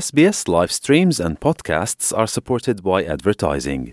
[0.00, 3.88] SBS live streams and podcasts are supported by advertising.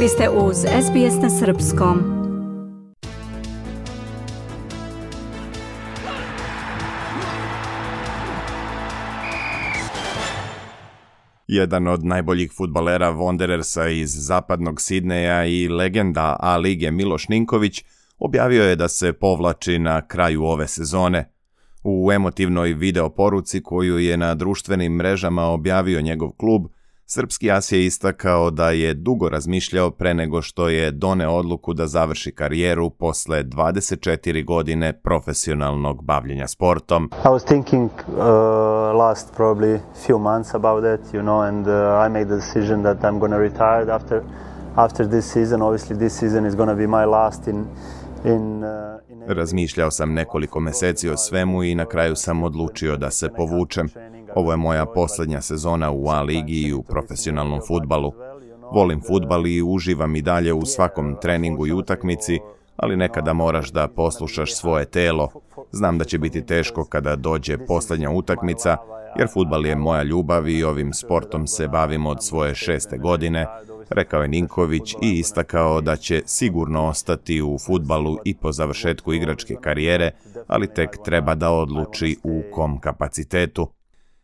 [0.00, 1.98] Vi ste uz SBS na srpskom.
[11.46, 17.84] Jedan od najboljih futbalera Wanderersa iz zapadnog Sidneja i legenda A lige Miloš Ninković
[18.18, 21.31] objavio je da se povlači na kraju ove sezone.
[21.84, 26.66] U emotivnoj video poruci koju je na društvenim mrežama objavio njegov klub,
[27.06, 31.86] Srpski as je istakao da je dugo razmišljao pre nego što je done odluku da
[31.86, 37.10] završi karijeru posle 24 godine profesionalnog bavljenja sportom.
[37.24, 38.16] I was thinking uh,
[38.98, 41.72] last probably few months about that, you know, and uh,
[42.06, 44.22] I made the decision that I'm going to retire after
[44.76, 45.62] after this season.
[45.62, 47.66] Obviously, this season is going to be my last in
[49.26, 53.88] Razmišljao sam nekoliko meseci o svemu i na kraju sam odlučio da se povučem.
[54.34, 58.12] Ovo je moja poslednja sezona u A ligi i u profesionalnom futbalu.
[58.72, 62.38] Volim futbal i uživam i dalje u svakom treningu i utakmici,
[62.76, 65.28] ali nekada moraš da poslušaš svoje telo.
[65.70, 68.76] Znam da će biti teško kada dođe poslednja utakmica,
[69.18, 73.46] jer futbal je moja ljubav i ovim sportom se bavim od svoje šeste godine,
[73.92, 79.56] rekao je Ninković i istakao da će sigurno ostati u futbalu i po završetku igračke
[79.60, 80.10] karijere,
[80.46, 83.72] ali tek treba da odluči u kom kapacitetu.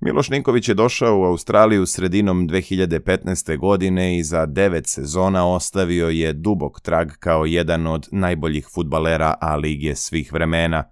[0.00, 3.58] Miloš Ninković je došao u Australiju sredinom 2015.
[3.58, 9.56] godine i za devet sezona ostavio je dubok trag kao jedan od najboljih futbalera A
[9.56, 10.84] lige svih vremena.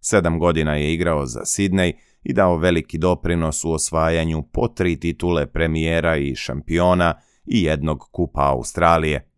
[0.00, 5.46] Sedam godina je igrao za Sidney i dao veliki doprinos u osvajanju po tri titule
[5.46, 7.14] premijera i šampiona
[7.46, 9.30] i jednog kupa Australije.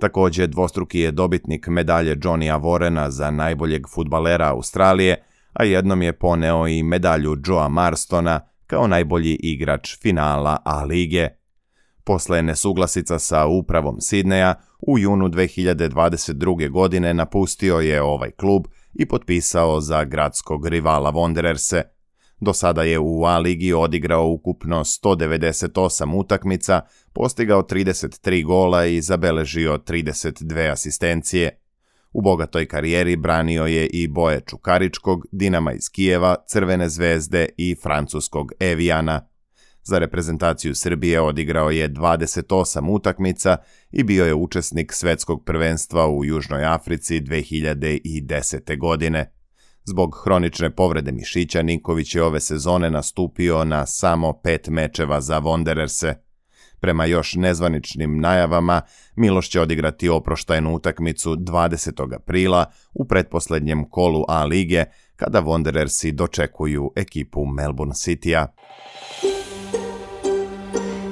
[0.00, 6.66] Takođe, dvostruki je dobitnik medalje Johnnya Warrena za najboljeg futbalera Australije, a jednom je poneo
[6.66, 11.28] i medalju Joea Marstona kao najbolji igrač finala A lige.
[12.04, 16.70] Posle nesuglasica sa upravom Sidneja, u junu 2022.
[16.70, 21.82] godine napustio je ovaj klub i potpisao za gradskog rivala Wandererse.
[22.40, 26.80] Do sada je u A ligi odigrao ukupno 198 utakmica,
[27.12, 31.60] postigao 33 gola i zabeležio 32 asistencije.
[32.12, 38.52] U bogatoj karijeri branio je i boje Čukaričkog, Dinama iz Kijeva, Crvene zvezde i francuskog
[38.60, 39.28] Evijana.
[39.82, 43.56] Za reprezentaciju Srbije odigrao je 28 utakmica
[43.90, 48.78] i bio je učesnik svetskog prvenstva u Južnoj Africi 2010.
[48.78, 49.37] godine.
[49.88, 56.14] Zbog hronične povrede mišića Ninković je ove sezone nastupio na samo pet mečeva za Wandererse–
[56.80, 58.82] Prema još nezvaničnim najavama,
[59.16, 62.14] Miloš će odigrati oproštajnu utakmicu 20.
[62.14, 64.84] aprila u pretposlednjem kolu A lige,
[65.16, 68.46] kada Wanderersi dočekuju ekipu Melbourne City-a.